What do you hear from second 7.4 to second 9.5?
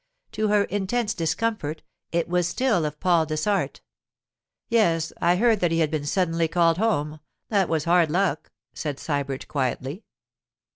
that was hard luck,' said Sybert